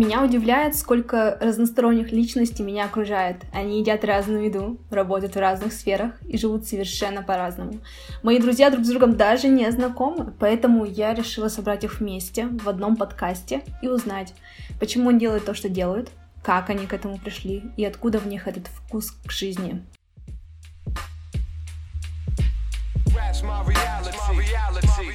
[0.00, 3.44] Меня удивляет, сколько разносторонних личностей меня окружает.
[3.52, 7.80] Они едят разную еду, работают в разных сферах и живут совершенно по-разному.
[8.22, 12.66] Мои друзья друг с другом даже не знакомы, поэтому я решила собрать их вместе в
[12.66, 14.32] одном подкасте и узнать,
[14.78, 16.08] почему они делают то, что делают,
[16.42, 19.82] как они к этому пришли и откуда в них этот вкус к жизни.
[23.42, 24.16] my reality.
[24.28, 25.09] My reality.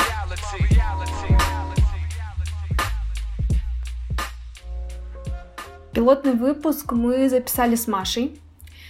[5.95, 8.37] Пилотный выпуск мы записали с Машей.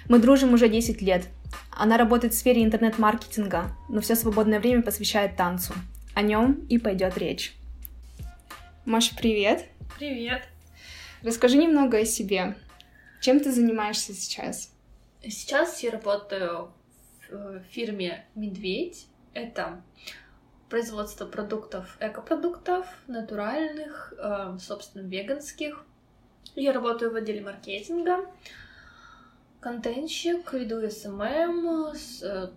[0.10, 1.28] Мы дружим уже 10 лет.
[1.70, 5.76] Она работает в сфере интернет-маркетинга, но все свободное время посвящает танцу.
[6.16, 7.56] О нем и пойдет речь.
[8.86, 9.68] Маша, привет.
[10.00, 10.48] Привет.
[11.22, 12.58] Расскажи немного о себе.
[13.22, 14.74] Чем ты занимаешься сейчас?
[15.22, 16.72] Сейчас я работаю
[17.30, 19.06] в фирме «Медведь».
[19.36, 19.84] Это
[20.70, 25.86] производство продуктов, экопродуктов, натуральных, э, собственно, веганских.
[26.56, 28.26] Я работаю в отделе маркетинга,
[29.60, 32.48] контентщик, веду SMM, э,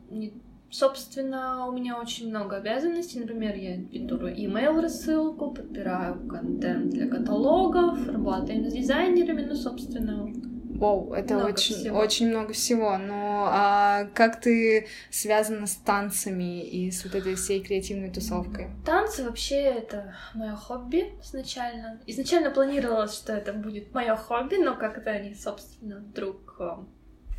[0.71, 3.21] Собственно, у меня очень много обязанностей.
[3.21, 10.31] Например, я веду email рассылку, подбираю контент для каталогов, работаем с дизайнерами, ну, собственно,
[10.79, 11.99] Вау, это много очень, всего.
[11.99, 12.97] очень много всего.
[12.99, 18.71] Но а как ты связана с танцами и с вот этой всей креативной тусовкой?
[18.87, 22.01] Танцы вообще это мое хобби изначально.
[22.07, 26.77] Изначально планировалось, что это будет мое хобби, но как-то они, собственно, вдруг э,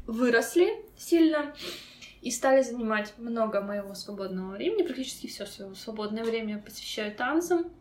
[0.06, 1.54] выросли сильно
[2.22, 4.84] и стали занимать много моего свободного времени.
[4.84, 7.72] Практически все свое свободное время посвящаю танцам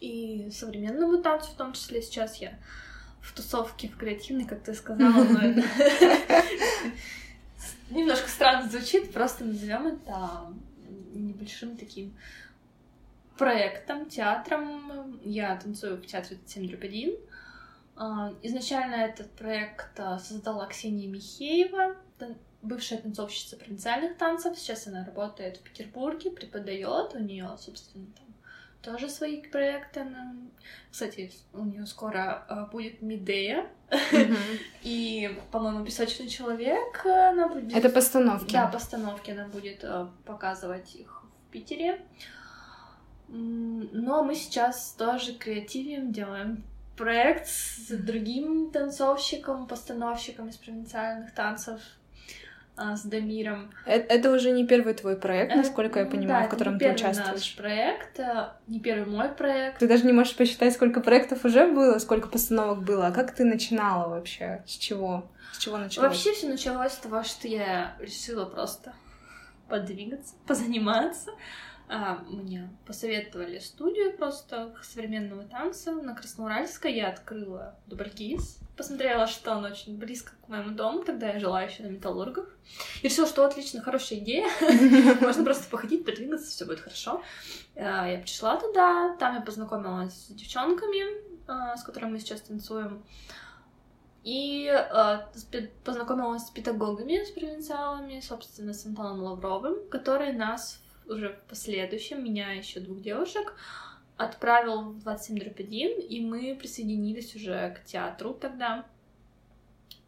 [0.00, 2.58] и современному танцу, в том числе сейчас я
[3.26, 5.40] в тусовке, в креативной, как ты сказала, но
[7.90, 10.54] немножко странно звучит, просто назовем это
[11.12, 12.14] небольшим таким
[13.36, 15.20] проектом, театром.
[15.22, 17.16] Я танцую в театре 7 дробь 1.
[18.42, 21.96] Изначально этот проект а, создала Ксения Михеева,
[22.62, 24.58] бывшая танцовщица провинциальных танцев.
[24.58, 27.14] Сейчас она работает в Петербурге, преподает.
[27.14, 28.25] У нее, собственно, там
[28.86, 30.06] тоже свои проекты.
[30.90, 33.66] Кстати, у нее скоро uh, будет Медея.
[34.82, 37.76] И, по-моему, Песочный человек она будет.
[37.76, 38.52] Это постановки.
[38.52, 39.32] Да, постановки.
[39.32, 42.00] Она будет uh, показывать их в Питере.
[43.28, 46.62] Но мы сейчас тоже креативим, делаем
[46.96, 52.05] проект с другим танцовщиком, постановщиком из провинциальных танцев а,
[52.76, 53.70] с Дамиром.
[53.86, 56.90] Это, это уже не первый твой проект, э, насколько я понимаю, да, в котором ты
[56.92, 57.32] участвуешь.
[57.32, 59.78] Наш проект, а, не первый мой проект.
[59.78, 63.06] Ты даже не можешь посчитать, сколько проектов уже было, сколько постановок было.
[63.06, 64.62] А как ты начинала вообще?
[64.66, 65.26] С чего?
[65.52, 66.08] С чего началось?
[66.08, 68.92] Вообще все началось с того, что я решила просто
[69.68, 71.30] подвигаться, позаниматься.
[71.88, 76.92] А, мне посоветовали студию просто современного танца на Красноуральской.
[76.92, 81.84] Я открыла Дубракис, посмотрела, что он очень близко к моему дому, тогда я жила еще
[81.84, 82.48] на Металлургах.
[83.02, 84.48] И решила, что отлично, хорошая идея.
[85.20, 87.22] Можно просто походить, подвигаться, все будет хорошо.
[87.76, 91.04] А, я пришла туда, там я познакомилась с девчонками,
[91.46, 93.04] а, с которыми мы сейчас танцуем.
[94.24, 94.72] И
[95.84, 102.52] познакомилась с педагогами, с провинциалами, собственно, с Антоном Лавровым, которые нас уже в последующем, меня
[102.52, 103.54] еще двух девушек,
[104.16, 108.86] отправил в 27 дробь 1, и мы присоединились уже к театру тогда,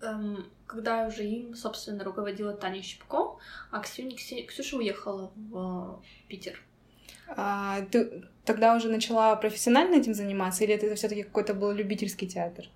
[0.00, 3.38] эм, когда уже им, собственно, руководила Таня Щипко,
[3.70, 6.62] а Ксюня, Ксюша уехала в Питер.
[7.28, 12.26] А, ты тогда уже начала профессионально этим заниматься, или это все таки какой-то был любительский
[12.26, 12.66] театр?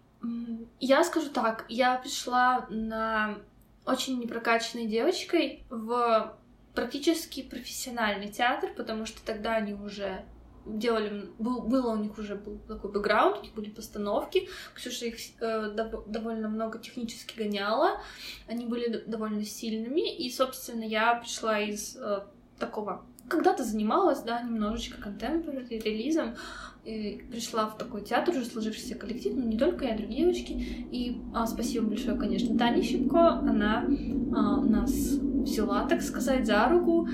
[0.78, 3.38] Я скажу так, я пришла на
[3.86, 6.36] очень непрокачанной девочкой в
[6.74, 10.24] практически профессиональный театр, потому что тогда они уже
[10.64, 15.16] делали, был, было у них уже был такой бэкграунд, у них были постановки, Ксюша их
[15.40, 18.00] э, дов, довольно много технически гоняла,
[18.46, 22.20] они были довольно сильными, и, собственно, я пришла из э,
[22.58, 26.36] такого когда-то занималась, да, немножечко контемпорари, релизом,
[26.84, 30.52] и пришла в такой театр, уже сложившийся коллектив, но не только я, другие девочки.
[30.52, 33.86] И а, спасибо большое, конечно, Тане Щипко, она
[34.34, 37.08] а, нас взяла, так сказать, за руку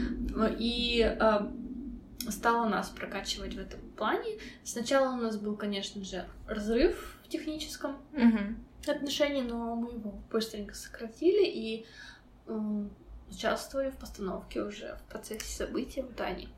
[0.58, 1.52] и а,
[2.30, 4.38] стала нас прокачивать в этом плане.
[4.64, 8.38] Сначала у нас был, конечно же, разрыв в техническом угу.
[8.86, 11.86] отношении, но мы его быстренько сократили и
[12.46, 12.84] э,
[13.30, 16.48] участвовали в постановке уже в процессе событий в Дании.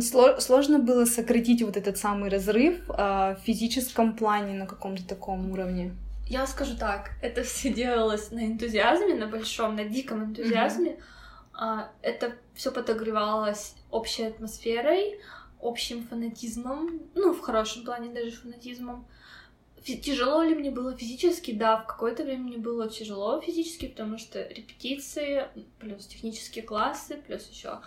[0.00, 5.94] Сложно было сократить вот этот самый разрыв а, в физическом плане на каком-то таком уровне.
[6.26, 10.98] Я скажу так, это все делалось на энтузиазме, на большом, на диком энтузиазме.
[11.52, 11.84] Mm-hmm.
[12.02, 15.18] Это все подогревалось общей атмосферой,
[15.60, 19.06] общим фанатизмом, ну, в хорошем плане даже фанатизмом.
[19.82, 21.52] Тяжело ли мне было физически?
[21.52, 25.48] Да, в какое-то время мне было тяжело физически, потому что репетиции,
[25.78, 27.82] плюс технические классы, плюс еще а,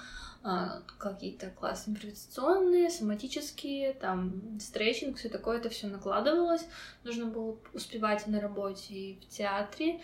[0.98, 6.66] какие-то классы импровизационные, соматические, там стретчинг, все такое, это все накладывалось.
[7.04, 10.02] Нужно было успевать и на работе, и в театре,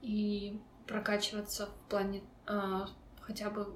[0.00, 2.88] и прокачиваться в плане а,
[3.20, 3.66] хотя бы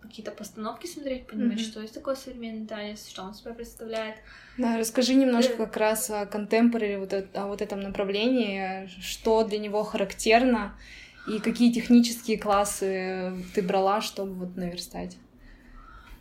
[0.00, 1.70] какие-то постановки смотреть, понимать, mm-hmm.
[1.70, 4.16] что есть такое современный танец, что он себя представляет.
[4.58, 9.58] Да, расскажи немножко как раз о контемпораре, вот о, о вот этом направлении, что для
[9.58, 10.78] него характерно,
[11.26, 15.16] и какие технические классы ты брала, чтобы вот наверстать.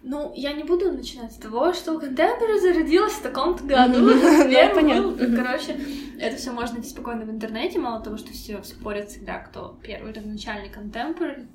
[0.05, 4.09] Ну, я не буду начинать с того, что контемпори зародилась в таком-то году.
[5.37, 5.79] Короче,
[6.19, 10.11] это все можно найти спокойно в интернете, мало того, что все спорят всегда, кто первый
[10.11, 11.47] родоначальный контемпори,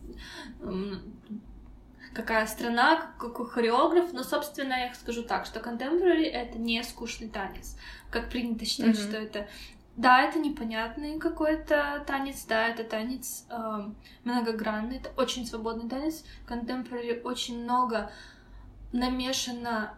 [2.15, 7.77] какая страна, какой хореограф, но, собственно, я скажу так, что contemporary— это не скучный танец,
[8.11, 9.09] как принято считать, mm-hmm.
[9.09, 9.49] что это...
[9.97, 13.91] Да, это непонятный какой-то танец, да, это танец э,
[14.23, 16.25] многогранный, это очень свободный танец.
[16.49, 18.09] Contemporary очень много
[18.93, 19.95] намешано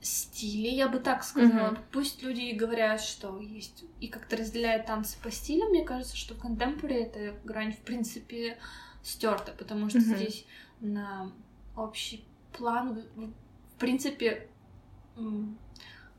[0.00, 1.70] стилей, я бы так сказала.
[1.70, 1.84] Mm-hmm.
[1.92, 6.44] Пусть люди говорят, что есть и как-то разделяют танцы по стилям, мне кажется, что в
[6.44, 8.58] contemporary эта грань, в принципе,
[9.02, 10.16] стерта, потому что mm-hmm.
[10.16, 10.46] здесь
[10.80, 11.32] на
[11.76, 14.48] общий план, в принципе,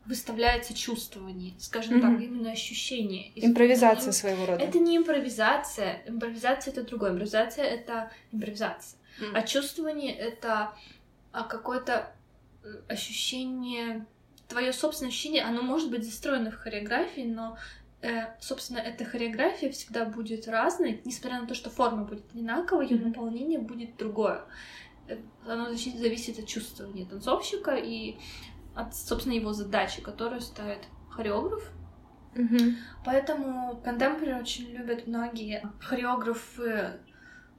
[0.06, 2.00] выставляется чувствование, скажем mm-hmm.
[2.00, 3.32] так, именно ощущение.
[3.36, 4.62] Импровизация это, своего рода.
[4.62, 6.02] Это не импровизация.
[6.06, 7.12] Импровизация это другое.
[7.12, 8.98] Импровизация это импровизация.
[9.20, 9.32] Mm-hmm.
[9.34, 10.74] А чувствование это
[11.34, 12.12] а, какое-то
[12.88, 14.06] ощущение,
[14.48, 17.58] твое собственное ощущение, оно может быть застроено в хореографии, но
[18.04, 23.02] Э, собственно, эта хореография всегда будет разной, несмотря на то, что форма будет одинаковая, ее
[23.02, 24.44] наполнение будет другое.
[25.08, 25.16] Э,
[25.46, 28.16] оно зависит от чувствования танцовщика и
[28.74, 31.66] от, собственно, его задачи, которую ставит хореограф.
[32.34, 32.74] Mm-hmm.
[33.06, 37.00] Поэтому контемпори очень любят многие хореографы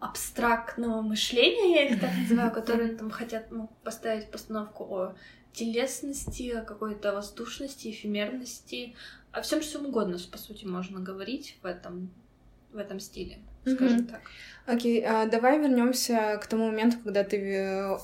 [0.06, 5.16] абстрактного мышления, я их так называю, которые там хотят ну, поставить постановку о
[5.54, 8.96] телесности, о какой-то воздушности, эфемерности,
[9.32, 12.10] о всем чем угодно, по сути, можно говорить в этом,
[12.72, 14.08] в этом стиле, скажем mm-hmm.
[14.08, 14.22] так.
[14.66, 17.98] Окей, okay, а давай вернемся к тому моменту, когда ты э,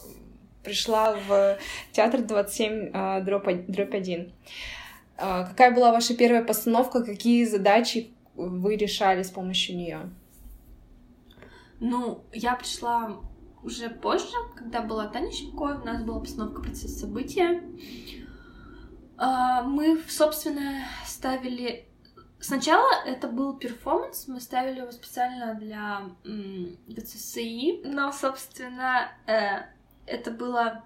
[0.63, 1.57] пришла в
[1.91, 4.31] театр 27 а, дробь 1.
[5.17, 10.09] А, какая была ваша первая постановка, какие задачи вы решали с помощью нее?
[11.81, 13.19] Ну, я пришла
[13.63, 17.63] уже позже, когда была Таня Щепкой, у нас была постановка процесса события.
[19.17, 21.87] А, мы, собственно, ставили...
[22.39, 26.03] Сначала это был перформанс, мы ставили его специально для
[26.87, 29.63] ГЦСИ, но, собственно, э,
[30.05, 30.83] это было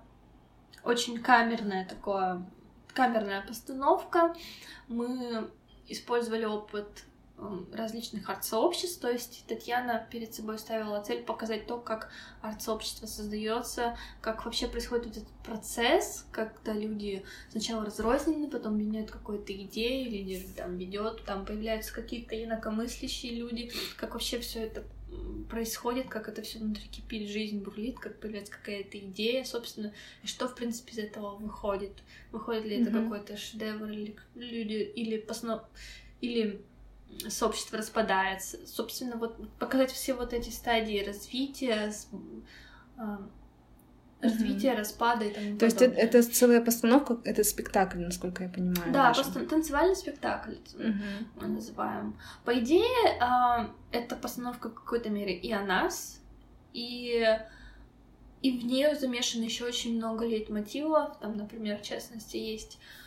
[0.86, 2.50] очень камерное такое,
[2.94, 4.34] камерная постановка.
[4.88, 5.50] Мы
[5.88, 7.04] использовали опыт
[7.74, 9.00] различных арт-сообществ.
[9.02, 12.10] То есть Татьяна перед собой ставила цель показать то, как
[12.42, 19.54] арт-сообщество создается, как вообще происходит вот этот процесс, когда люди сначала разрознены, потом меняют какую-то
[19.54, 24.84] идею, лидер там ведет, там появляются какие-то инакомыслящие люди, как вообще все это
[25.50, 30.48] происходит, как это все внутри кипит, жизнь бурлит, как появляется какая-то идея, собственно, и что,
[30.48, 31.94] в принципе, из этого выходит.
[32.32, 32.82] Выходит ли mm-hmm.
[32.82, 35.64] это какой-то шедевр, или люди, или постанов...
[36.22, 36.66] или
[37.30, 38.58] сообщество распадается.
[38.68, 41.92] Собственно, вот показать все вот эти стадии развития,
[42.98, 43.18] э,
[44.22, 44.78] развития, mm-hmm.
[44.78, 48.92] распада и тому То есть это, это целая постановка, это спектакль, насколько я понимаю.
[48.92, 51.28] Да, просто танцевальный спектакль mm-hmm.
[51.42, 52.18] мы называем.
[52.44, 52.86] По идее,
[53.20, 56.22] э, это постановка в какой-то мере и о нас,
[56.74, 57.38] и
[58.42, 61.18] и в нее замешано еще очень много лейтмотивов.
[61.20, 63.05] Там, например, в частности, есть а,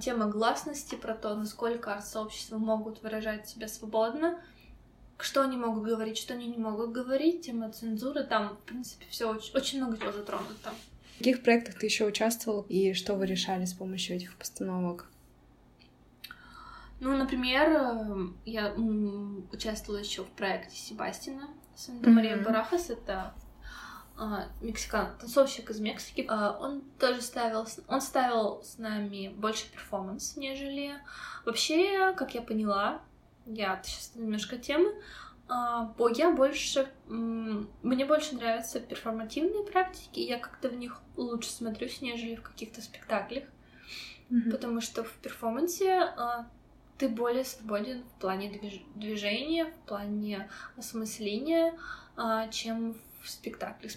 [0.00, 4.40] тема гласности, про то, насколько арт-сообщества могут выражать себя свободно,
[5.18, 9.30] что они могут говорить, что они не могут говорить, тема цензуры, там, в принципе, все
[9.30, 10.72] очень, очень много чего затронуто.
[11.14, 15.08] В каких проектах ты еще участвовал и что вы решали с помощью этих постановок?
[17.00, 18.74] Ну, например, э, я
[19.52, 22.44] участвовала еще в проекте Себастина Санта Мария mm-hmm.
[22.44, 22.90] Барахас.
[22.90, 23.34] Это
[24.16, 30.36] а, мексикан, танцовщик из Мексики, а, он тоже ставил, он ставил с нами больше перформанс,
[30.36, 30.94] нежели.
[31.44, 33.02] Вообще, как я поняла,
[33.44, 34.94] я сейчас немножко темы,
[35.48, 42.36] а, я больше, мне больше нравятся перформативные практики, я как-то в них лучше смотрюсь, нежели
[42.36, 43.44] в каких-то спектаклях,
[44.30, 44.50] mm-hmm.
[44.52, 46.14] потому что в перформансе
[46.98, 48.60] ты более свободен в плане
[48.94, 51.74] движения, в плане осмысления,
[52.52, 53.88] чем в В спектакле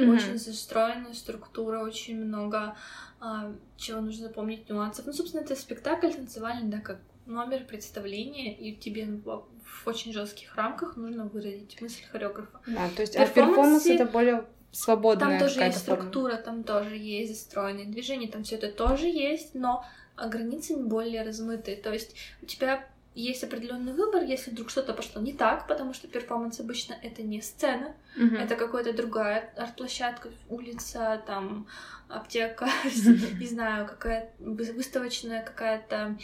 [0.00, 0.14] mm-hmm.
[0.14, 2.76] очень застроенная структура, очень много
[3.20, 5.06] а, чего нужно запомнить, нюансов.
[5.06, 10.96] Ну, собственно, это спектакль танцевальный, да, как номер, представление, и тебе в очень жестких рамках
[10.96, 12.60] нужно выразить мысль хореографа.
[12.66, 16.02] Да, то есть а перформанс это более свободная Там тоже есть форма.
[16.02, 19.84] структура, там тоже есть застроенные движения, там все это тоже есть, но
[20.16, 21.76] границы более размытые.
[21.76, 22.86] То есть у тебя
[23.22, 27.40] есть определенный выбор, если вдруг что-то пошло не так, потому что перформанс обычно это не
[27.40, 28.36] сцена, mm-hmm.
[28.36, 31.66] это какая-то другая арт-площадка, улица, там
[32.08, 36.18] аптека, не знаю, какая выставочная какая-то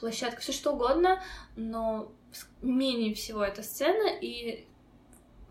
[0.00, 1.22] площадка, все что угодно,
[1.56, 2.10] но
[2.62, 4.66] менее всего это сцена, и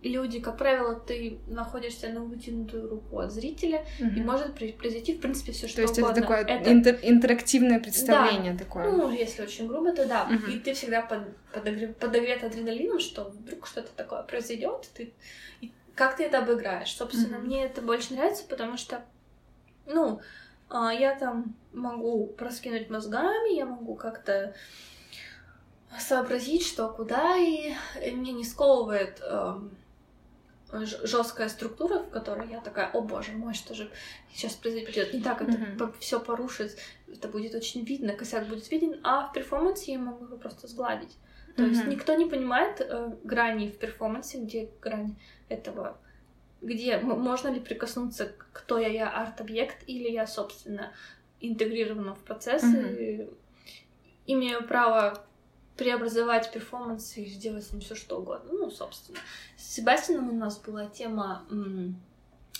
[0.01, 4.09] люди, как правило, ты находишься на вытянутую руку от зрителя, угу.
[4.09, 6.11] и может произойти, в принципе, все что то есть угодно.
[6.11, 6.69] это такое это...
[6.69, 8.59] Интер- интерактивное представление да.
[8.59, 8.91] такое.
[8.91, 10.23] Ну, если очень грубо, то да.
[10.23, 10.51] Угу.
[10.51, 15.13] И ты всегда под, подогрев, подогрет адреналином, что вдруг что-то такое произойдет, ты
[15.61, 16.95] и как ты это обыграешь.
[16.95, 17.45] Собственно, угу.
[17.45, 19.03] мне это больше нравится, потому что,
[19.85, 20.21] ну,
[20.69, 24.55] а, я там могу проскинуть мозгами, я могу как-то
[25.97, 27.73] сообразить, что куда, и
[28.11, 29.75] мне не сковывает эм,
[30.71, 33.89] жесткая структура, в которой я такая, о боже мой, что же
[34.33, 35.93] сейчас произойдет не так, это mm-hmm.
[35.99, 40.37] все порушит, это будет очень видно, косяк будет виден, а в перформансе я могу его
[40.37, 41.17] просто сгладить.
[41.55, 41.69] То mm-hmm.
[41.69, 45.15] есть никто не понимает э, грани в перформансе, где грань
[45.49, 45.97] этого,
[46.61, 50.93] где можно ли прикоснуться, кто я, я арт-объект или я, собственно,
[51.39, 52.97] интегрирована в процесс mm-hmm.
[52.97, 53.29] и
[54.27, 55.25] имею право
[55.79, 58.51] преобразовать перформанс и сделать с ним все что угодно.
[58.51, 59.17] Ну, собственно.
[59.55, 61.45] С Себастьяном у нас была тема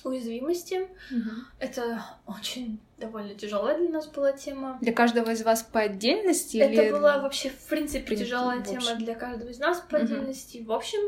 [0.06, 0.88] уязвимости.
[1.12, 1.30] Угу.
[1.60, 4.78] Это очень довольно тяжелая для нас была тема.
[4.80, 6.58] Для каждого из вас по отдельности?
[6.58, 6.92] Это или...
[6.92, 10.06] была вообще, в принципе, тяжелая тема для каждого из нас по угу.
[10.06, 10.64] отдельности.
[10.66, 11.00] В общем,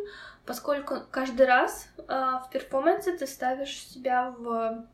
[0.46, 4.86] поскольку каждый раз а, в перформансе ты ставишь себя в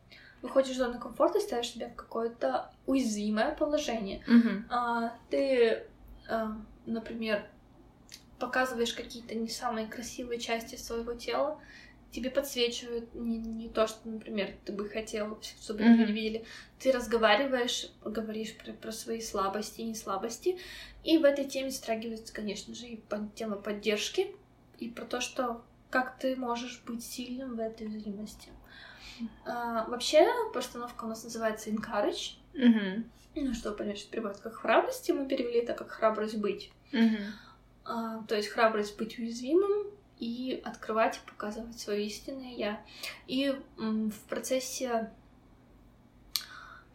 [0.44, 4.24] выходишь из зоны комфорта и ставишь себя в какое-то уязвимое положение.
[4.28, 4.50] Угу.
[4.70, 5.84] А, ты
[6.30, 6.56] а,
[6.88, 7.46] например,
[8.40, 11.60] показываешь какие-то не самые красивые части своего тела,
[12.12, 15.96] тебе подсвечивают не, не то, что, например, ты бы хотел, чтобы mm-hmm.
[15.96, 16.46] люди видели.
[16.80, 20.58] Ты разговариваешь, говоришь про, про свои слабости и не слабости.
[21.04, 23.04] И в этой теме затрагивается, конечно же, и
[23.36, 24.36] тема поддержки,
[24.80, 28.50] и про то, что как ты можешь быть сильным в этой уязвимости.
[29.46, 32.36] А, вообще, постановка у нас называется Encourage.
[32.54, 33.04] Mm-hmm.
[33.36, 36.72] Ну, что, понять, что переводится как храбрость, и мы перевели это как храбрость быть.
[36.94, 37.18] Угу.
[37.86, 39.88] А, то есть храбрость быть уязвимым
[40.20, 42.82] и открывать и показывать свое истинное я.
[43.28, 45.12] И в процессе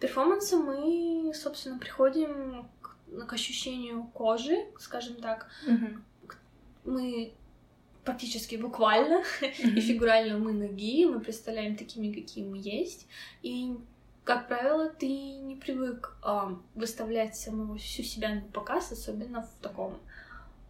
[0.00, 2.96] перформанса мы, собственно, приходим к,
[3.26, 5.48] к ощущению кожи, скажем так.
[5.66, 5.86] Угу.
[6.84, 7.34] Мы
[8.04, 13.06] практически буквально и фигурально мы ноги, мы представляем такими, какие мы есть.
[13.42, 13.76] И
[14.24, 19.94] как правило, ты не привык э, выставлять самого всю себя на показ, особенно в таком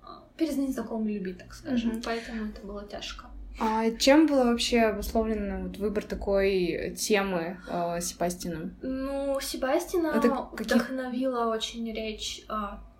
[0.02, 0.06] э,
[0.36, 1.92] перед незнакомым людьми, так скажем.
[1.92, 2.02] Mm-hmm.
[2.04, 3.26] Поэтому это было тяжко.
[3.60, 8.74] А чем было вообще обусловлен вот, выбор такой темы э, Себастьяном?
[8.80, 10.74] Ну, Себастина это каких...
[10.74, 12.54] вдохновила очень речь э,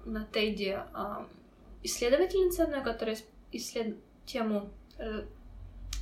[0.05, 1.25] на Теди э,
[1.83, 3.17] исследовательница одной, которая
[3.53, 3.97] исслед...
[4.27, 5.25] тему э,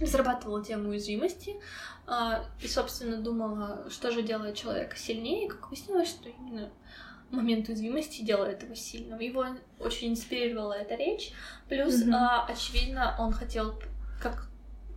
[0.01, 1.57] разрабатывала тему уязвимости
[2.07, 6.71] а, и, собственно, думала, что же делает человека сильнее, и как выяснилось, что именно
[7.31, 9.19] момент уязвимости делает его сильным.
[9.21, 9.47] Его
[9.79, 11.33] очень инспирировала эта речь.
[11.69, 12.13] Плюс, mm-hmm.
[12.13, 13.81] а, очевидно, он хотел,
[14.21, 14.49] как,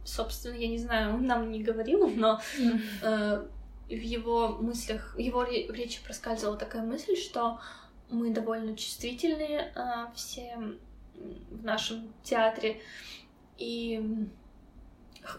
[0.04, 2.82] собственно, я не знаю, он нам не говорил, но mm-hmm.
[3.04, 3.48] а,
[3.88, 7.60] в его мыслях, в его речи проскальзывала такая мысль, что
[8.10, 10.58] мы довольно чувствительные а, все
[11.52, 12.82] в нашем театре,
[13.58, 14.28] и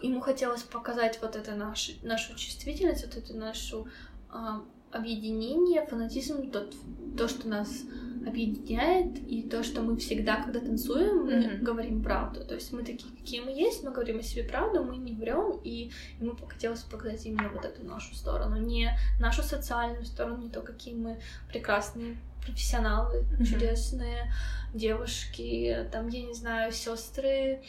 [0.03, 3.89] ему хотелось показать вот это наш, нашу чувствительность, вот это нашу
[4.31, 4.65] а,
[4.95, 6.75] объединение, фанатизм, тот,
[7.17, 7.83] то, что нас
[8.27, 11.59] объединяет, и то, что мы всегда, когда танцуем, мы mm-hmm.
[11.59, 12.45] говорим правду.
[12.45, 15.61] То есть мы такие, какие мы есть, мы говорим о себе правду, мы не врем,
[15.63, 20.63] и ему хотелось показать именно вот эту нашу сторону, не нашу социальную сторону, не то,
[20.63, 23.45] какие мы прекрасные профессионалы, mm-hmm.
[23.45, 24.33] чудесные
[24.73, 27.63] девушки, там, я не знаю, сестры,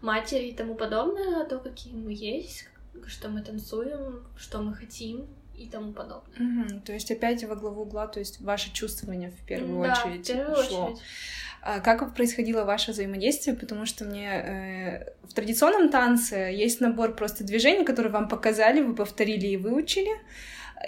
[0.00, 2.66] матери и тому подобное, а то, какие мы есть,
[3.06, 5.26] что мы танцуем, что мы хотим
[5.64, 6.64] и тому подобное.
[6.64, 10.28] Угу, то есть опять во главу угла, то есть ваше чувствование в первую да, очередь
[10.28, 10.84] в первую шло.
[10.86, 11.02] очередь.
[11.64, 13.54] А как происходило ваше взаимодействие?
[13.54, 18.94] Потому что мне э, в традиционном танце есть набор просто движений, которые вам показали, вы
[18.96, 20.10] повторили и выучили.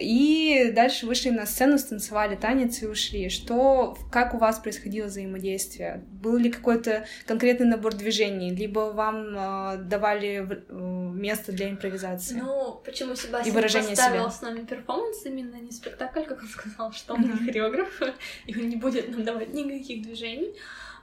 [0.01, 3.29] И дальше вышли на сцену, станцевали танец и ушли.
[3.29, 6.05] Что, как у вас происходило взаимодействие?
[6.11, 8.51] Был ли какой-то конкретный набор движений?
[8.51, 10.75] Либо вам э, давали э,
[11.15, 12.41] место для импровизации.
[12.41, 14.31] Ну, почему Себастьян И выражение поставил себя.
[14.31, 18.01] с нами перформанс именно не спектакль, как он сказал, что он не хореограф,
[18.47, 20.55] и он не будет нам давать никаких движений.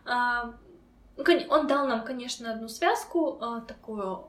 [0.05, 0.53] А,
[1.15, 4.25] ну, он дал нам, конечно, одну связку, а, такую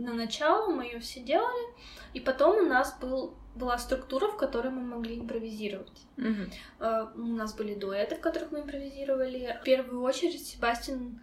[0.00, 1.68] на начало, мы ее все делали,
[2.14, 6.02] и потом у нас был, была структура, в которой мы могли импровизировать.
[6.16, 6.50] Мгм.
[6.80, 9.58] Э, У нас были дуэты, в которых мы импровизировали.
[9.60, 11.20] В первую очередь Себастьян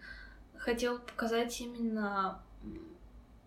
[0.56, 2.42] хотел показать именно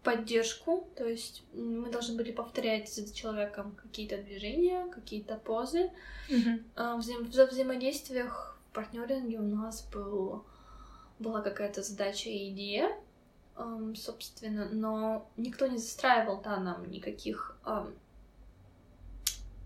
[0.03, 5.91] поддержку, то есть мы должны были повторять за человеком какие-то движения, какие-то позы.
[6.29, 6.63] Мгм.
[6.75, 10.43] А, взаим- в взаимодействиях в партнеринге у нас был,
[11.19, 12.97] была какая-то задача и идея,
[13.57, 17.93] эм, собственно, но никто не застраивал, да, нам никаких эм,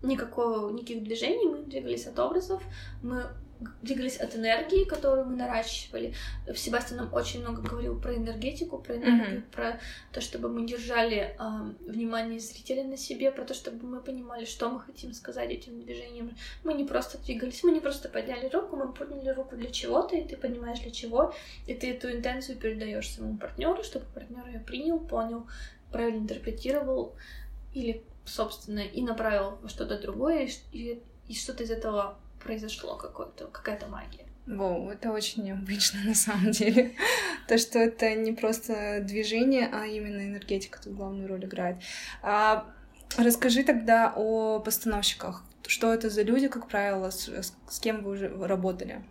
[0.02, 2.62] никакого, никаких движений, мы двигались от образов,
[3.02, 3.26] мы
[3.82, 6.14] двигались от энергии, которую мы наращивали.
[6.54, 9.42] Себастьян нам очень много говорил про энергетику, про энергию, Мгм.
[9.50, 9.80] про
[10.12, 14.68] то, чтобы мы держали эм, внимание зрителя на себе, про то, чтобы мы понимали, что
[14.68, 16.36] мы хотим сказать этим движением.
[16.64, 20.24] Мы не просто двигались, мы не просто подняли руку, мы подняли руку для чего-то, и
[20.26, 21.34] ты понимаешь для чего,
[21.66, 25.46] и ты эту интенцию передаешь своему партнеру, чтобы партнер ее принял, понял,
[25.90, 27.14] правильно интерпретировал
[27.72, 33.46] или, собственно, и направил во что-то другое, и и, и что-то из этого произошло, какое-то,
[33.46, 34.24] какая-то магия.
[34.46, 36.94] Воу, это очень необычно на самом деле.
[37.48, 41.76] То, что это не просто движение, а именно энергетика тут главную роль играет.
[42.22, 42.64] А,
[43.18, 45.42] расскажи тогда о постановщиках.
[45.66, 49.02] Что это за люди, как правило, с, с- кем вы уже работали?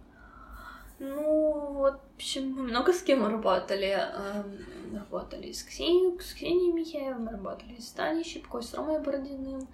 [1.00, 3.98] Ну, вот, в общем, мы много с кем работали.
[3.98, 4.66] Эм,
[4.96, 9.68] Работали с Ксенией, с Ксенией Михеевой, мы работали с Таней Щипкой, с Ромой Бородиным,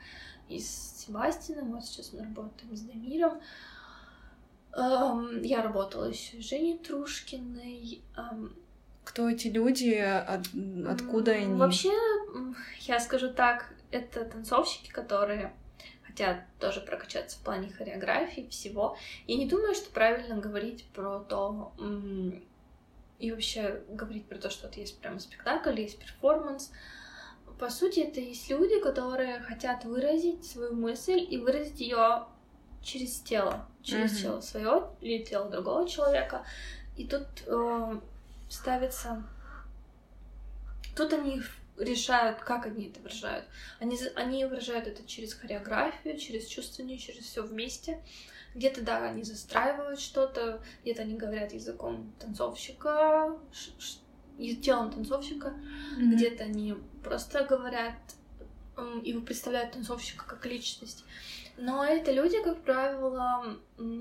[0.52, 1.72] и с Себастином.
[1.72, 3.40] Вот сейчас мы работаем с Дамиром.
[4.74, 8.02] Эм, Я работала еще с Женей Трушкиной.
[8.18, 8.56] Эм,
[9.04, 9.94] Кто эти люди?
[9.96, 10.48] От-
[10.88, 11.56] откуда они?
[11.56, 11.92] Вообще,
[12.82, 15.54] я скажу так, это танцовщики, которые
[16.04, 18.98] хотят тоже прокачаться в плане хореографии, всего.
[19.28, 21.74] Я не думаю, что правильно говорить про то,
[23.20, 26.72] и вообще говорить про то, что вот есть прям спектакль, есть перформанс.
[27.62, 32.26] По сути, это есть люди, которые хотят выразить свою мысль и выразить ее
[32.82, 34.22] через тело, через Мгм.
[34.24, 36.44] тело свое или тело другого человека.
[36.98, 38.00] И тут э,
[38.50, 39.24] ставится...
[40.96, 41.44] Тут они
[41.78, 43.46] решают, как они это выражают.
[43.80, 48.02] Они, они выражают это через хореографию, через чувствование, через все вместе.
[48.56, 55.50] Где-то, да, они застраивают что-то, где-то они говорят языком танцовщика, ш- ш- телом танцовщика,
[55.96, 56.16] Мгм.
[56.16, 57.96] где-то они просто говорят
[59.04, 61.06] и представляют танцовщика как личность.
[61.58, 63.58] Но это люди, как правило,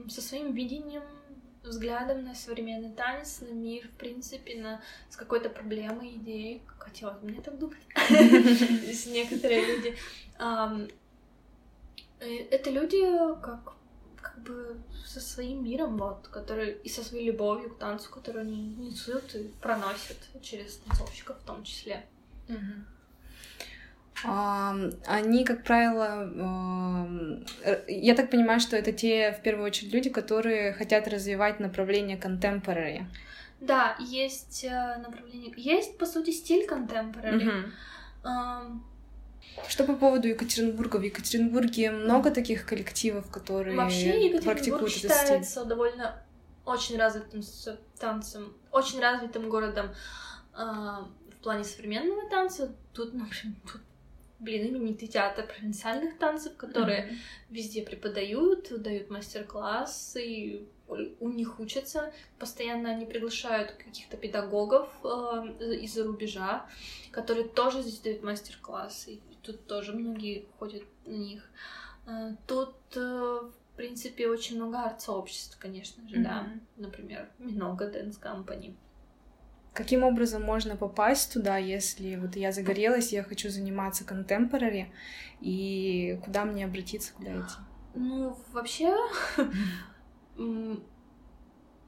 [0.09, 1.03] со своим видением,
[1.63, 6.63] взглядом на современный танец, на мир, в принципе, на, с какой-то проблемой, идеей.
[6.79, 7.79] Хотелось бы мне так думать.
[9.07, 9.97] Некоторые люди.
[10.39, 10.87] Э,
[12.51, 13.01] Это люди
[13.43, 13.75] как
[14.23, 18.75] как бы со своим миром, вот, который и со своей любовью к танцу, которую они
[18.75, 22.07] несут и проносят через танцовщиков в том числе.
[24.23, 26.31] Они, как правило,
[27.89, 33.05] я так понимаю, что это те, в первую очередь, люди, которые хотят развивать направление contemporary.
[33.61, 37.71] Да, есть э, направление, есть по сути стиль contemporary.
[39.69, 40.97] Что по поводу Екатеринбурга?
[40.97, 45.11] В Екатеринбурге много таких коллективов, которые Вообще Екатеринбург практикуют этот стиль.
[45.11, 46.23] считается довольно
[46.65, 47.43] очень развитым
[47.99, 49.91] танцем, очень развитым городом
[51.41, 52.75] в плане современного танца.
[52.93, 53.81] Тут, например, тут,
[54.41, 57.17] блин, именитый театр провинциальных танцев, которые Мгм.
[57.49, 62.13] везде преподают, дают мастер-классы, и у них учатся.
[62.39, 66.67] Постоянно они приглашают каких-то педагогов э, из-за рубежа,
[67.11, 69.13] которые тоже здесь дают мастер-классы.
[69.15, 71.49] И тут тоже многие ходят на них.
[72.07, 76.43] Э, Тут, э, в принципе, очень много арт-сообществ, конечно же, да.
[76.43, 76.61] Мгм.
[76.77, 78.75] Например, много Dance Company.
[79.73, 84.87] Каким образом можно попасть туда, если вот я загорелась, я хочу заниматься contemporary,
[85.41, 87.55] и куда мне обратиться, куда идти?
[87.95, 88.97] Ну, вообще,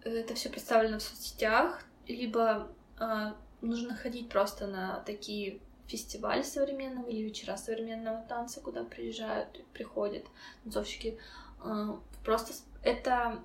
[0.04, 7.22] это все представлено в соцсетях, либо а, нужно ходить просто на такие фестивали современного или
[7.22, 10.24] вечера современного танца, куда приезжают приходят
[10.62, 11.18] танцовщики.
[11.60, 13.42] А, Просто это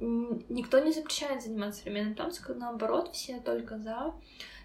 [0.00, 4.14] никто не запрещает заниматься современным танцем, наоборот, все только за.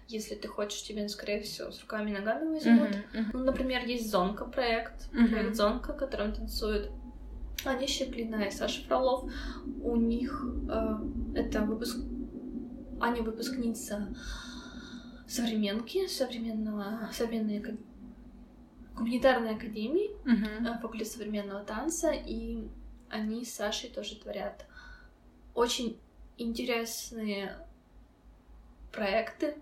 [0.08, 2.90] Если ты хочешь, тебе, скорее всего, с руками и ногами возьмут.
[2.90, 3.30] Мгм, мгм.
[3.32, 5.28] Ну, например, есть Зонка проект, Мгм.
[5.30, 6.90] проект Зонка, в котором танцуют
[7.64, 9.30] Аня Щеплина и Саша Фролов.
[9.82, 10.98] У них э,
[11.34, 11.98] это выпуск...
[13.00, 14.14] Аня выпускница
[15.28, 17.78] современки, современного, современной
[18.94, 20.78] гуманитарной академии, Мгм.
[20.80, 22.68] факультет современного танца, и
[23.10, 24.66] они с Сашей тоже творят
[25.56, 25.98] очень
[26.36, 27.58] интересные
[28.92, 29.56] проекты.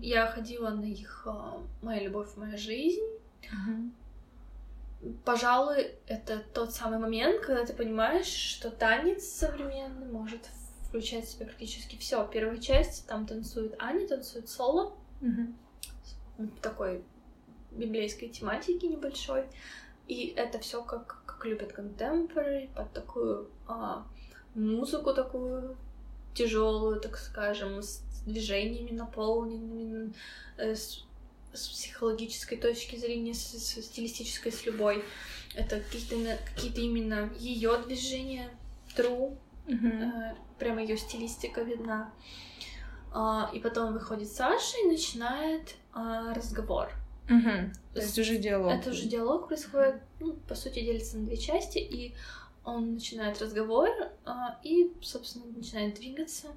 [0.00, 3.02] Я ходила на их а, «Моя любовь, моя жизнь».
[3.50, 3.94] Мгм.
[5.24, 10.48] Пожалуй, это тот самый момент, когда ты понимаешь, что танец современный может
[10.86, 12.26] включать в себя практически все.
[12.32, 14.96] Первая часть, там танцует Аня, танцует соло,
[16.38, 17.02] в такой
[17.70, 19.44] библейской тематики небольшой.
[20.06, 24.06] И это все как, как любят contemporary, под такую а,
[24.54, 25.76] музыку такую
[26.34, 30.12] тяжелую, так скажем, с движениями наполненными,
[30.56, 31.04] э, с,
[31.52, 35.04] с психологической точки зрения, с, с стилистической, с любой.
[35.54, 38.50] Это какие-то именно, какие-то именно ее движения,
[38.96, 39.36] true,
[39.66, 40.02] Мгм.
[40.02, 42.12] Э, прямо ее стилистика видна.
[43.12, 46.90] А, и потом выходит Саша и начинает а, разговор.
[47.28, 47.72] Мгм.
[47.94, 48.72] То есть уже диалог.
[48.72, 52.14] Это уже диалог происходит, ну, по сути, делится на две части, и
[52.64, 53.90] он начинает разговор
[54.24, 56.48] а, и, собственно, начинает двигаться.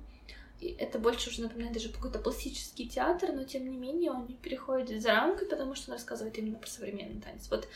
[0.59, 4.35] И это больше уже напоминает даже какой-то пластический театр, но тем не менее он не
[4.35, 7.47] переходит за рамки, потому что он рассказывает именно про современный танец.
[7.51, 7.67] Вот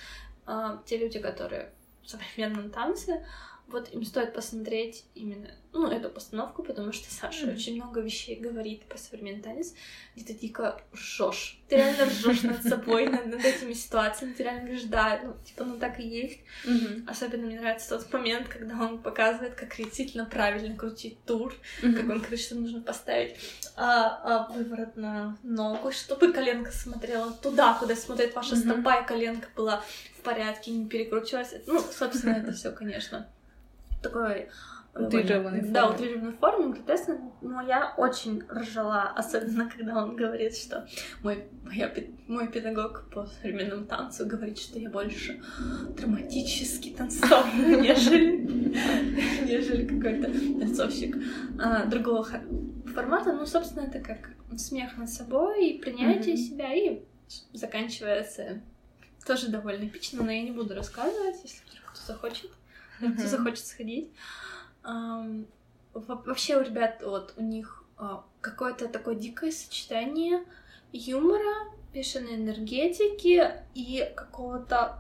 [0.46, 1.72] а, те люди, которые
[2.04, 3.26] в современном танце,
[3.72, 7.56] вот им стоит посмотреть именно ну, эту постановку, потому что Саша Мгм.
[7.56, 9.74] очень много вещей говорит про современный танец,
[10.16, 11.60] где ты дико ржешь.
[11.70, 15.64] Ты реально ржешь над собой, над, над этими ситуациями, ты реально говоришь, да, ну, типа,
[15.64, 16.40] ну так и есть.
[16.66, 17.06] Мгм.
[17.08, 22.12] Особенно мне нравится тот момент, когда он показывает, как действительно правильно крутить тур, как Мгм.
[22.12, 23.38] он говорит, что нужно поставить
[23.76, 28.64] а, а, выворот на ногу, чтобы коленка смотрела туда, куда смотрит ваша Мгм.
[28.64, 29.84] стопа, и коленка была
[30.18, 31.54] в порядке, не перекручивалась.
[31.66, 33.30] Ну, собственно, это все, конечно,
[34.02, 34.50] такой
[34.94, 40.88] э, Утрированной Да, утрированной форме, гротескно, но я очень ржала, особенно когда он говорит, что
[41.24, 41.94] мой, моя,
[42.28, 45.42] мой педагог по современному танцу говорит, что я больше
[45.98, 48.38] драматический танцовщик, нежели,
[49.46, 51.16] нежели какой-то танцовщик
[51.60, 52.28] а, другого
[52.94, 53.34] формата.
[53.34, 56.44] Ну, собственно, это как смех над собой и принятие Мгм.
[56.44, 57.04] себя, и
[57.54, 58.62] заканчивается
[59.26, 62.52] тоже довольно эпично, но я не буду рассказывать, если вдруг кто захочет,
[63.18, 64.12] кто захочет сходить.
[65.94, 70.44] Вообще у ребят вот у них а, какое-то такое дикое сочетание
[70.94, 75.00] юмора, бешеной энергетики и какого-то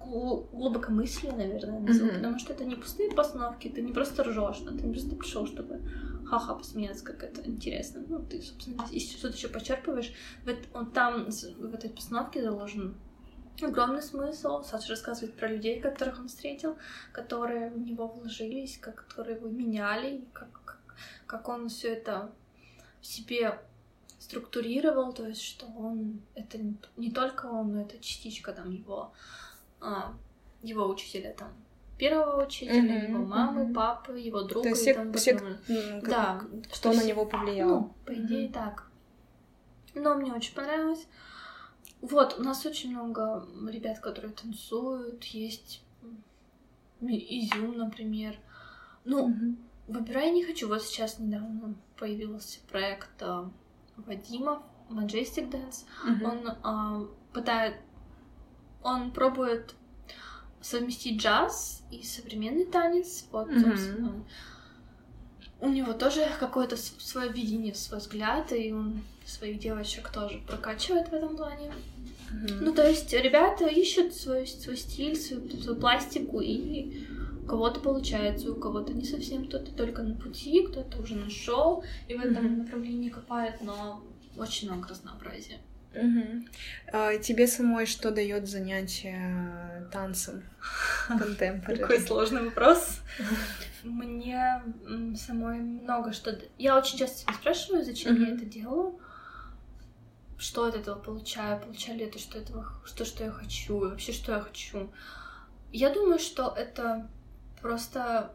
[0.00, 2.16] глу- глубокомыслия, наверное, назову, Мгм.
[2.16, 5.46] потому что это не пустые постановки, ты не просто ржешь, но ты не просто пришел,
[5.46, 5.80] чтобы
[6.26, 8.02] ха-ха посмеяться, как это интересно.
[8.08, 10.12] Ну, ты, собственно, если что-то еще почерпываешь,
[10.44, 12.96] в эт- он там в этой постановке заложен
[13.62, 14.62] огромный смысл.
[14.62, 16.76] Саша рассказывает про людей, которых он встретил,
[17.12, 20.80] которые в него вложились, как, которые его меняли, как, как,
[21.26, 22.32] как он все это
[23.00, 23.60] в себе
[24.18, 26.58] структурировал, то есть что он это
[26.96, 29.12] не, только он, но это частичка там его
[29.80, 30.14] а,
[30.62, 31.52] его учителя там
[31.98, 33.74] первого учителя, Мгм, его мамы, мгм.
[33.74, 35.58] папы, его друга То есть и тому все, подобное.
[35.68, 36.42] м, как- Да,
[36.72, 37.68] что на него повлияло.
[37.80, 38.90] ну, по идее, так.
[39.94, 41.06] Но мне очень понравилось.
[42.10, 45.24] Вот, у нас очень много ребят, которые танцуют.
[45.24, 45.82] Есть
[47.00, 48.38] Изюм, например.
[49.04, 49.58] Ну, Мгм.
[49.88, 50.68] выбирай не хочу.
[50.68, 53.50] Вот сейчас недавно появился проект а,
[53.96, 55.84] Вадима Majestic Dance.
[56.04, 56.24] Мгм.
[56.24, 57.76] Он а, пытает...
[58.82, 59.74] Он пробует
[60.60, 63.26] совместить джаз и современный танец.
[63.30, 63.60] Вот, Мгм.
[63.60, 64.24] собственно,
[65.60, 71.14] у него тоже какое-то свое видение, свой взгляд, и он своих девочек тоже прокачивает в
[71.14, 71.72] этом плане.
[72.30, 72.64] Мгм.
[72.64, 77.06] Ну, то есть ребята ищут свой, свой стиль, свою, свою пластику, и
[77.42, 82.14] у кого-то получается, у кого-то не совсем, кто-то только на пути, кто-то уже нашел и
[82.14, 82.58] в этом Мгм.
[82.64, 84.02] направлении копает, но
[84.36, 85.58] очень много разнообразия.
[86.02, 86.48] Мгм.
[86.92, 90.42] А тебе самой что дает занятие танцем
[91.08, 91.80] контемпорари?
[91.80, 93.00] Какой сложный вопрос.
[93.82, 94.62] Мне
[95.16, 96.38] самой много что...
[96.58, 98.36] Я очень часто себя спрашиваю, зачем я Мгм.
[98.36, 99.00] это делаю,
[100.38, 104.12] что от этого получаю, получаю ли это, что, этого, что, что я хочу, и вообще,
[104.12, 104.90] что я хочу.
[105.72, 107.08] Я думаю, что это
[107.60, 108.32] просто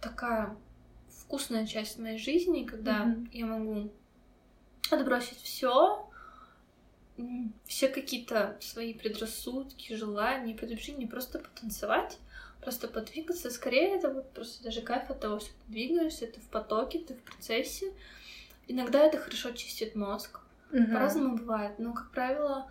[0.00, 0.56] такая
[1.08, 3.30] вкусная часть моей жизни, когда Мгм.
[3.32, 3.92] я могу
[4.90, 6.05] отбросить все,
[7.64, 12.18] все какие-то свои предрассудки, желания, предубеждения, просто потанцевать,
[12.60, 13.50] просто подвигаться.
[13.50, 17.14] Скорее, это вот просто даже кайф от того, что ты двигаешься, ты в потоке, ты
[17.14, 17.92] в процессе.
[18.68, 20.40] Иногда это хорошо чистит мозг.
[20.72, 20.92] Мгм.
[20.92, 22.70] По-разному бывает, но, как правило,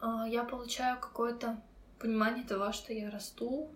[0.00, 1.60] а, я получаю какое-то
[1.98, 3.70] понимание того, что я расту.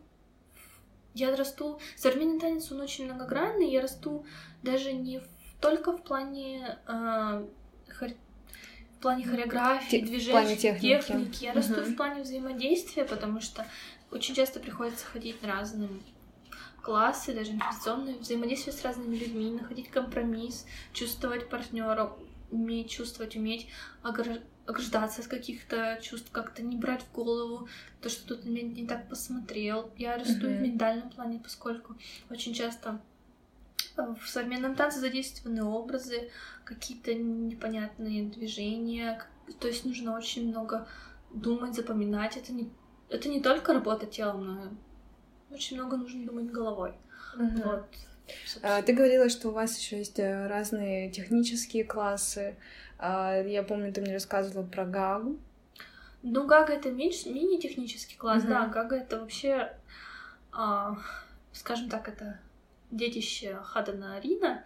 [1.15, 1.79] Я расту...
[1.97, 4.25] Современный танец, он очень многогранный, я расту
[4.63, 5.29] даже не в-
[5.61, 7.47] только в плане а,
[8.99, 10.81] в плане хореографии, Те- в движений, плане техники.
[10.97, 11.45] техники.
[11.45, 11.85] Я расту Мгм.
[11.93, 13.65] в плане взаимодействия, потому что
[14.11, 15.89] очень часто приходится ходить на разные
[16.83, 22.13] классы, даже импровизационные, взаимодействие с разными людьми, находить компромисс, чувствовать партнера,
[22.51, 23.69] уметь чувствовать, уметь
[24.03, 27.69] огр- ограждаться от каких-то чувств, как-то не брать в голову
[28.03, 29.93] то, что кто-то меня не так посмотрел.
[29.97, 30.57] Я расту Мгм.
[30.57, 31.95] в ментальном плане, поскольку
[32.31, 33.01] очень часто
[33.99, 36.31] в современном танце задействованы образы,
[36.65, 39.23] какие-то непонятные движения,
[39.61, 40.87] то есть нужно очень много
[41.31, 42.37] думать, запоминать.
[42.37, 42.71] Это не,
[43.09, 44.71] это не только работа телом, но
[45.51, 46.95] очень много нужно думать головой.
[47.37, 47.63] Мгм.
[47.63, 47.87] Вот.
[48.63, 52.57] А, Ты говорила, что у вас еще есть э, разные технические классы.
[52.99, 55.39] А, Я помню, ты мне рассказывала про Гагу.
[56.23, 58.51] Ну, Гага это меньше, мини-технический класс, Мгм.
[58.51, 58.67] да.
[58.67, 59.73] Гага это вообще,
[60.53, 60.99] а,
[61.53, 62.41] скажем так, это
[62.91, 64.65] детище Хадана Арина,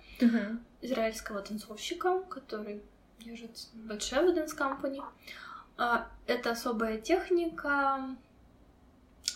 [0.80, 2.82] израильского танцовщика, который
[3.18, 5.02] держит большой Evidence Company.
[5.76, 8.16] А, Это особая техника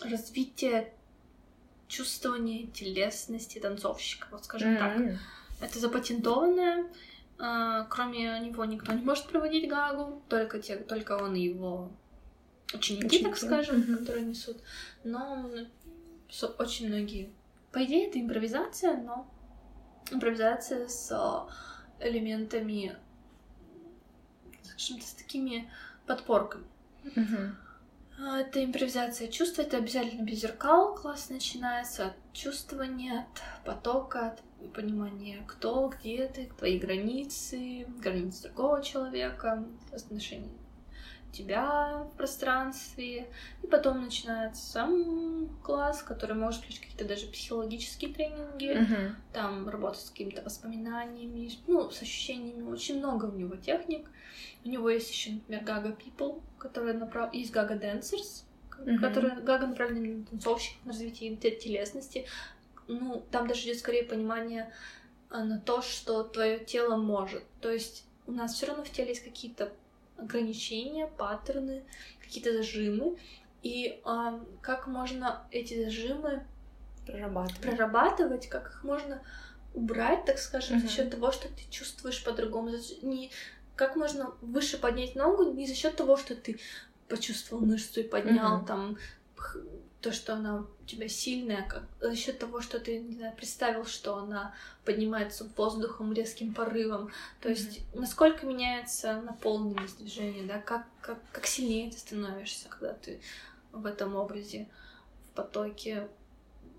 [0.01, 0.93] развития
[1.87, 4.97] чувствования телесности танцовщика, вот скажем так.
[4.97, 5.17] М.
[5.61, 6.85] Это запатентованное.
[7.39, 11.91] а, Кроме него никто не может проводить гагу, только те, только он и его
[12.73, 13.45] ученики, так Ученики.
[13.45, 13.97] скажем, Мгм.
[13.97, 14.57] которые несут.
[15.03, 15.49] Но
[16.57, 17.29] очень многие.
[17.71, 19.27] По идее, это импровизация, но
[20.11, 21.47] импровизация с а,
[21.99, 22.95] элементами,
[24.63, 25.69] скажем, с такими
[26.05, 26.65] подпорками.
[28.19, 30.95] А, Это импровизация чувств, это обязательно без зеркал.
[30.95, 38.81] Класс начинается от чувствования, от потока, от понимания, кто, где ты, твои границы, границы другого
[38.81, 40.49] человека, отношения
[41.31, 43.27] тебя в пространстве.
[43.63, 49.15] И потом начинается сам класс, который может включить какие-то даже психологические тренинги, Мгм.
[49.33, 52.69] там работа с какими-то воспоминаниями, ну, с ощущениями.
[52.69, 54.09] Очень много у него техник.
[54.65, 57.33] У него есть еще, например, Gaga People, которая направ...
[57.33, 58.99] есть Gaga Dancers, к- Мгм.
[58.99, 62.25] которая Gaga направлена на танцовщиков, на развитие те- телесности.
[62.87, 64.71] Ну, там даже идет скорее понимание
[65.29, 67.43] а, на то, что твое тело может.
[67.59, 69.73] То есть у нас все равно в теле есть какие-то
[70.17, 71.83] ограничения, паттерны,
[72.19, 73.17] какие-то зажимы.
[73.63, 76.45] И а, как можно эти зажимы
[77.05, 77.61] Прорабатываю.
[77.61, 79.21] прорабатывать, как их можно
[79.73, 80.87] убрать, так скажем, Мгм.
[80.87, 82.71] за счет того, что ты чувствуешь по-другому.
[83.01, 83.31] Не,
[83.75, 86.59] как можно выше поднять ногу не за счет того, что ты
[87.07, 88.65] почувствовал мышцу и поднял Мгм.
[88.65, 88.97] там
[90.01, 94.15] то, что она тебя сильная, как за счет того, что ты не знаю, представил, что
[94.15, 97.11] она поднимается воздухом, резким порывом.
[97.41, 103.19] То есть насколько меняется наполненность движения, да, как, как, как сильнее ты становишься, когда ты
[103.71, 104.67] в этом образе,
[105.29, 106.07] в потоке.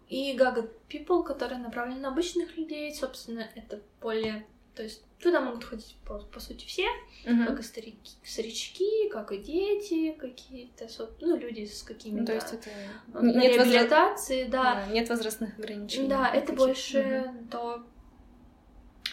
[0.08, 4.46] И Gaga People, которые направлены на обычных людей, собственно, это более...
[4.74, 6.86] То есть туда могут ходить, по, по сути, все,
[7.26, 7.46] Мгм.
[7.46, 10.86] как и старики, старички, как и дети какие-то,
[11.20, 12.70] ну, люди с Ну, какими-то то есть это
[13.14, 14.74] н- нет, возра- реабилитации, да.
[14.74, 16.08] да, нет возрастных ограничений.
[16.08, 16.58] Да, это Таких.
[16.58, 17.84] больше то,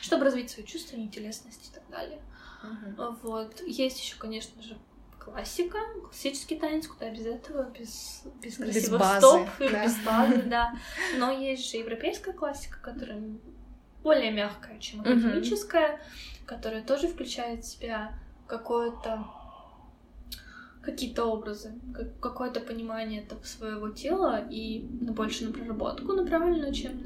[0.02, 2.22] чтобы развить свою чувственную телесность и так далее.
[2.64, 3.18] Мгм.
[3.24, 3.62] Вот.
[3.66, 4.78] Есть еще, конечно же,
[5.20, 9.86] классика, классический танец, куда без этого, без, без Без красивых базы, стоп, да.
[9.86, 10.76] без базы, да.
[11.18, 13.22] Но есть же европейская классика, которая
[14.06, 16.00] более мягкая, чем академическая,
[16.46, 18.14] которая тоже включает в себя
[18.48, 19.26] какое-то
[20.84, 27.02] какие-то образы, как- какое-то понимание этого своего тела и больше на проработку направлено, чем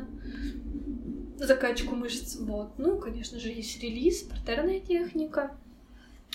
[1.39, 2.35] на закачку мышц.
[2.35, 2.77] Вот.
[2.77, 5.55] Ну, конечно же, есть релиз, партерная техника.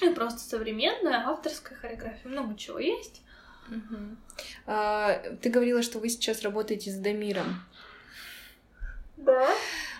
[0.03, 2.31] И просто современная авторская хореография.
[2.31, 3.21] Много чего есть.
[3.69, 4.17] Мгм.
[4.67, 7.61] А, Ты говорила, что вы сейчас работаете с Дамиром.
[9.19, 9.47] Да.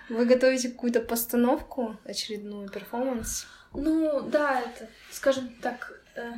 [0.09, 3.47] Вы готовите какую-то постановку, очередную перформанс?
[3.73, 6.33] Ну, да, это, скажем так, э,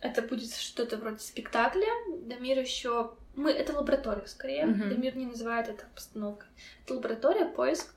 [0.00, 1.86] это будет что-то вроде спектакля.
[2.26, 3.14] Дамир еще...
[3.36, 3.52] Мы...
[3.52, 4.66] Это лаборатория, скорее.
[4.66, 4.88] Мгм.
[4.88, 6.48] Дамир не называет это постановкой.
[6.84, 7.94] Это лаборатория, поиск.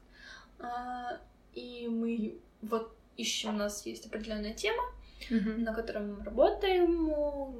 [0.59, 1.19] А,
[1.53, 4.83] И мы вот ищем, у нас есть определенная тема,
[5.29, 5.63] Мгм.
[5.63, 6.91] на котором мы работаем,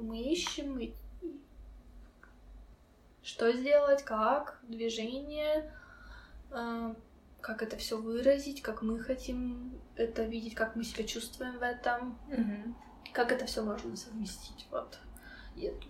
[0.06, 0.92] мы ищем, и-
[3.22, 5.72] что сделать, как, движение,
[6.50, 6.94] а,
[7.44, 12.18] как это все выразить, как мы хотим это видеть, как мы себя чувствуем в этом,
[12.28, 12.74] Мгм.
[13.12, 14.66] как это все можно совместить.
[14.70, 14.98] Вот.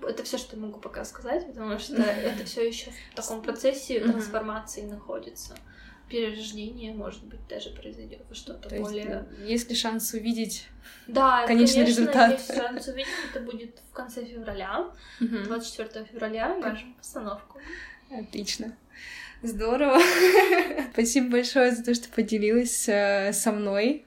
[0.03, 4.01] Это все, что я могу пока сказать, потому что это все еще в таком процессе
[4.01, 5.55] трансформации находится.
[6.09, 10.67] Перерождение, может быть, даже произойдет что-то То есть, более э, есть ли шанс увидеть?
[11.07, 12.33] да, Конечный конечно, результат.
[12.33, 13.15] есть шанс увидеть.
[13.33, 14.91] Это будет в конце февраля,
[15.21, 15.45] Мгм.
[15.45, 16.55] 24 февраля.
[16.57, 17.59] Покажем постановку.
[18.11, 18.77] Отлично.
[19.43, 20.01] Здорово.
[20.93, 24.07] Спасибо большое за то, что поделилась э, со мной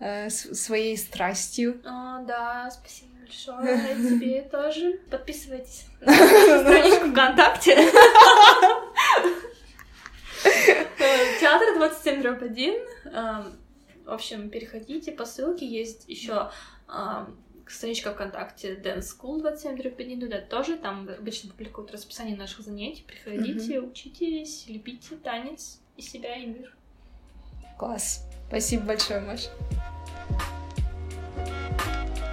[0.00, 1.80] э, своей страстью.
[1.84, 5.00] О, да, спасибо большое тебе тоже.
[5.10, 6.12] Подписывайтесь на
[6.60, 7.76] страничку ВКонтакте.
[11.40, 12.74] Театр 27 дробь 1.
[14.04, 15.66] В общем, переходите по ссылке.
[15.66, 16.50] Есть еще
[17.68, 23.90] страничка ВКонтакте Dance School 27 туда тоже, там обычно публикуют расписание наших занятий, приходите, угу.
[23.90, 26.74] учитесь, любите танец и себя, и мир.
[27.78, 28.26] Класс.
[28.48, 29.50] Спасибо большое, Маша.